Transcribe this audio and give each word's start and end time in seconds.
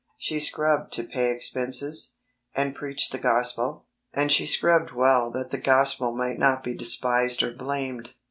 She 0.17 0.39
scrubbed 0.39 0.91
to 0.93 1.03
pay 1.03 1.29
expenses, 1.31 2.15
and 2.55 2.73
preached 2.73 3.11
the 3.11 3.19
Gospel, 3.19 3.85
and 4.11 4.31
she 4.31 4.47
scrubbed 4.47 4.91
well 4.93 5.29
that 5.29 5.51
the 5.51 5.59
Gospel 5.59 6.11
might 6.11 6.39
not 6.39 6.63
be 6.63 6.73
despised 6.73 7.43
or 7.43 7.53
blamed. 7.53 8.11